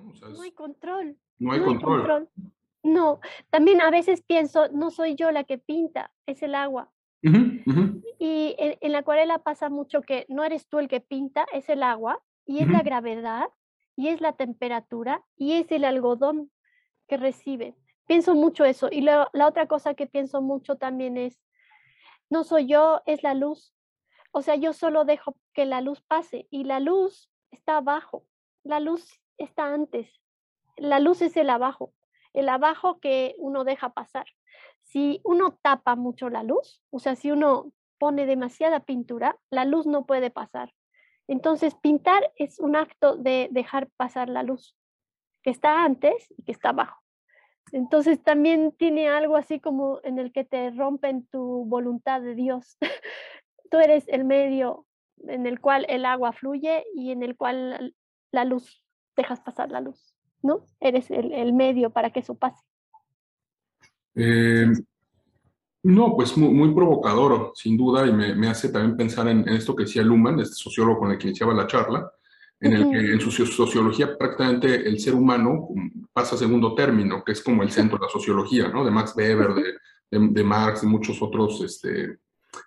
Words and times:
no 0.00 0.42
hay 0.42 0.52
control. 0.52 1.16
No 1.38 1.52
hay 1.52 1.60
control. 1.60 2.28
No, 2.82 3.20
también 3.50 3.80
a 3.82 3.90
veces 3.90 4.22
pienso, 4.22 4.68
no 4.70 4.90
soy 4.90 5.14
yo 5.14 5.30
la 5.30 5.44
que 5.44 5.58
pinta, 5.58 6.12
es 6.26 6.42
el 6.42 6.54
agua. 6.54 6.90
Y 8.18 8.54
en, 8.58 8.92
la 8.92 8.98
acuarela 8.98 9.40
pasa 9.40 9.68
mucho 9.68 10.00
que 10.00 10.24
no 10.28 10.42
eres 10.44 10.66
tú 10.66 10.78
el 10.78 10.88
que 10.88 11.00
pinta, 11.00 11.46
es 11.52 11.68
el 11.68 11.82
agua, 11.82 12.22
y 12.46 12.60
es 12.60 12.68
la 12.68 12.80
gravedad, 12.82 13.48
y 13.96 14.08
es 14.08 14.20
la 14.22 14.32
temperatura, 14.32 15.22
y 15.36 15.52
es 15.52 15.70
el 15.70 15.84
algodón 15.84 16.50
que 17.06 17.18
recibe. 17.18 17.76
Pienso 18.06 18.34
mucho 18.34 18.64
eso. 18.64 18.88
Y 18.90 19.02
la 19.02 19.28
otra 19.46 19.66
cosa 19.66 19.94
que 19.94 20.06
pienso 20.06 20.40
mucho 20.40 20.76
también 20.76 21.18
es, 21.18 21.38
no 22.30 22.44
soy 22.44 22.66
yo, 22.66 23.02
es 23.04 23.22
la 23.22 23.34
luz. 23.34 23.74
O 24.32 24.42
sea, 24.42 24.54
yo 24.54 24.72
solo 24.72 25.04
dejo 25.04 25.36
que 25.52 25.66
la 25.66 25.80
luz 25.80 26.00
pase 26.00 26.46
y 26.50 26.64
la 26.64 26.80
luz 26.80 27.30
está 27.50 27.78
abajo, 27.78 28.24
la 28.62 28.80
luz 28.80 29.20
está 29.42 29.72
antes, 29.72 30.08
la 30.76 30.98
luz 30.98 31.22
es 31.22 31.36
el 31.36 31.50
abajo, 31.50 31.92
el 32.32 32.48
abajo 32.48 33.00
que 33.00 33.34
uno 33.38 33.64
deja 33.64 33.90
pasar. 33.90 34.26
Si 34.82 35.20
uno 35.24 35.58
tapa 35.62 35.96
mucho 35.96 36.30
la 36.30 36.42
luz, 36.42 36.82
o 36.90 36.98
sea, 36.98 37.16
si 37.16 37.30
uno 37.30 37.72
pone 37.98 38.26
demasiada 38.26 38.80
pintura, 38.80 39.38
la 39.50 39.64
luz 39.64 39.86
no 39.86 40.06
puede 40.06 40.30
pasar. 40.30 40.72
Entonces, 41.28 41.74
pintar 41.76 42.32
es 42.36 42.58
un 42.58 42.74
acto 42.74 43.16
de 43.16 43.48
dejar 43.52 43.88
pasar 43.96 44.28
la 44.28 44.42
luz, 44.42 44.76
que 45.42 45.50
está 45.50 45.84
antes 45.84 46.32
y 46.36 46.42
que 46.42 46.52
está 46.52 46.70
abajo. 46.70 47.00
Entonces, 47.72 48.22
también 48.22 48.72
tiene 48.72 49.08
algo 49.08 49.36
así 49.36 49.60
como 49.60 50.00
en 50.02 50.18
el 50.18 50.32
que 50.32 50.44
te 50.44 50.70
rompen 50.70 51.26
tu 51.26 51.64
voluntad 51.66 52.20
de 52.20 52.34
Dios. 52.34 52.78
Tú 53.70 53.78
eres 53.78 54.08
el 54.08 54.24
medio 54.24 54.86
en 55.28 55.46
el 55.46 55.60
cual 55.60 55.86
el 55.88 56.04
agua 56.04 56.32
fluye 56.32 56.84
y 56.94 57.12
en 57.12 57.22
el 57.22 57.36
cual 57.36 57.94
la 58.32 58.44
luz, 58.44 58.82
dejas 59.16 59.40
pasar 59.40 59.70
la 59.70 59.80
luz, 59.80 60.14
¿no? 60.42 60.66
Eres 60.80 61.10
el, 61.10 61.52
medio 61.52 61.90
para 61.90 62.10
que 62.10 62.20
eso 62.20 62.34
pase. 62.34 62.62
Eh, 64.14 64.66
no, 65.82 66.14
pues 66.14 66.36
muy, 66.36 66.74
provocador, 66.74 67.52
sin 67.54 67.76
duda, 67.76 68.06
y 68.06 68.12
me, 68.12 68.48
hace 68.48 68.68
también 68.68 68.96
pensar 68.96 69.28
en, 69.28 69.48
esto 69.48 69.74
que 69.74 69.84
decía 69.84 70.02
Luhmann, 70.02 70.38
este 70.40 70.54
sociólogo 70.54 71.00
con 71.00 71.10
el 71.10 71.18
que 71.18 71.28
iniciaba 71.28 71.54
la 71.54 71.66
charla, 71.66 72.10
en 72.60 72.74
el 72.74 72.90
que 72.90 73.12
en 73.12 73.20
su 73.20 73.30
sociología 73.30 74.18
prácticamente 74.18 74.86
el 74.86 75.00
ser 75.00 75.14
humano 75.14 75.68
pasa 76.12 76.34
a 76.34 76.38
segundo 76.38 76.74
término, 76.74 77.24
que 77.24 77.32
es 77.32 77.42
como 77.42 77.62
el 77.62 77.70
centro 77.70 77.96
de 77.96 78.04
la 78.04 78.10
sociología, 78.10 78.68
¿no? 78.68 78.84
De 78.84 78.90
Max 78.90 79.14
Weber, 79.16 79.54
de, 80.10 80.44
Marx 80.44 80.82
y 80.82 80.86
muchos 80.86 81.22
otros 81.22 81.62
este, 81.62 82.18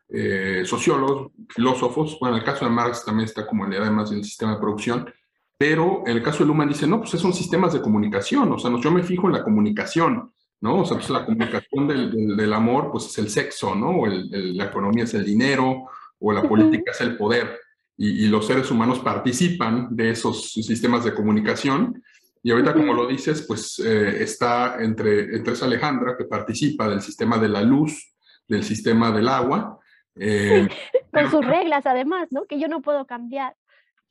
eh, 0.09 0.63
sociólogos, 0.66 1.31
filósofos. 1.50 2.17
Bueno, 2.19 2.38
en 2.38 2.41
el 2.41 2.45
caso 2.45 2.66
de 2.66 2.72
Marx 2.72 3.05
también 3.05 3.25
está 3.25 3.45
como 3.45 3.66
en 3.66 3.72
la 3.72 3.78
idea 3.78 3.91
más 3.91 4.09
del 4.09 4.23
sistema 4.23 4.55
de 4.55 4.61
producción, 4.61 5.13
pero 5.57 6.03
en 6.05 6.17
el 6.17 6.23
caso 6.23 6.39
de 6.39 6.45
Luhmann 6.45 6.69
dice, 6.69 6.87
no, 6.87 6.99
pues 6.99 7.11
son 7.11 7.33
sistemas 7.33 7.73
de 7.73 7.81
comunicación, 7.81 8.51
o 8.51 8.59
sea, 8.59 8.71
yo 8.79 8.91
me 8.91 9.03
fijo 9.03 9.27
en 9.27 9.33
la 9.33 9.43
comunicación, 9.43 10.31
¿no? 10.61 10.79
O 10.79 10.85
sea, 10.85 10.97
pues 10.97 11.09
la 11.09 11.25
comunicación 11.25 11.87
del, 11.87 12.37
del, 12.37 12.53
amor, 12.53 12.89
pues 12.91 13.05
es 13.05 13.17
el 13.17 13.29
sexo, 13.29 13.75
¿no? 13.75 13.99
O 13.99 14.07
la 14.07 14.65
economía 14.65 15.03
es 15.03 15.13
el 15.13 15.25
dinero, 15.25 15.89
o 16.23 16.31
la 16.31 16.41
política 16.47 16.91
es 16.91 17.01
el 17.01 17.17
poder. 17.17 17.59
Y, 17.97 18.27
los 18.27 18.47
seres 18.47 18.71
humanos 18.71 18.99
participan 18.99 19.95
de 19.95 20.11
esos 20.11 20.51
sistemas 20.53 21.03
de 21.03 21.13
comunicación. 21.13 22.01
Y 22.41 22.51
ahorita, 22.51 22.73
como 22.73 22.93
lo 22.93 23.05
dices, 23.07 23.45
pues 23.47 23.79
eh, 23.79 24.23
está 24.23 24.77
entre, 24.81 25.35
entre 25.35 25.53
esa 25.53 25.65
Alejandra 25.65 26.15
que 26.17 26.25
participa 26.25 26.88
del 26.88 27.01
sistema 27.01 27.38
de 27.38 27.49
la 27.49 27.61
luz, 27.61 28.15
del 28.47 28.63
sistema 28.63 29.11
del 29.11 29.27
agua. 29.27 29.79
Eh, 30.15 30.67
con 31.11 31.29
sus 31.29 31.45
reglas, 31.45 31.85
además, 31.85 32.29
¿no? 32.31 32.45
Que 32.45 32.59
yo 32.59 32.67
no 32.67 32.81
puedo 32.81 33.05
cambiar. 33.05 33.55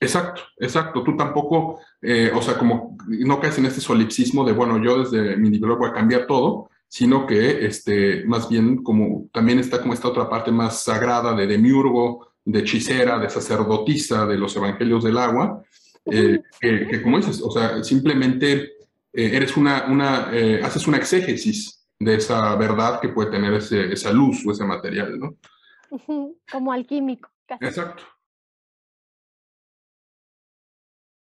Exacto, 0.02 0.42
exacto. 0.58 1.04
Tú 1.04 1.16
tampoco, 1.16 1.78
eh, 2.00 2.32
o 2.34 2.42
sea, 2.42 2.58
como 2.58 2.96
no 3.06 3.40
caes 3.40 3.58
en 3.58 3.66
este 3.66 3.80
solipsismo 3.80 4.44
de, 4.44 4.52
bueno, 4.52 4.82
yo 4.82 4.98
desde 4.98 5.36
mi 5.36 5.48
nivel 5.48 5.76
voy 5.76 5.90
a 5.90 5.92
cambiar 5.92 6.26
todo, 6.26 6.70
sino 6.88 7.24
que 7.24 7.64
este, 7.64 8.24
más 8.24 8.48
bien 8.48 8.82
como 8.82 9.28
también 9.32 9.60
está 9.60 9.80
como 9.80 9.94
esta 9.94 10.08
otra 10.08 10.28
parte 10.28 10.50
más 10.50 10.82
sagrada 10.82 11.34
de 11.34 11.46
demiurgo, 11.46 12.32
de 12.44 12.58
hechicera, 12.58 13.20
de 13.20 13.30
sacerdotisa 13.30 14.26
de 14.26 14.36
los 14.36 14.56
evangelios 14.56 15.04
del 15.04 15.18
agua, 15.18 15.62
eh, 16.06 16.42
que, 16.60 17.00
como 17.00 17.18
dices, 17.18 17.40
o 17.40 17.52
sea, 17.52 17.84
simplemente 17.84 18.72
eh, 19.12 19.30
eres 19.34 19.56
una, 19.56 19.86
una 19.88 20.32
haces 20.64 20.88
una 20.88 20.96
exégesis 20.96 21.86
de 21.96 22.16
esa 22.16 22.56
verdad 22.56 23.00
que 23.00 23.10
puede 23.10 23.30
tener 23.30 23.54
esa 23.54 24.12
luz 24.12 24.44
o 24.44 24.50
ese 24.50 24.64
material, 24.64 25.16
¿no? 25.16 25.36
Como 26.50 26.72
alquímico. 26.72 27.30
Exacto, 27.60 28.02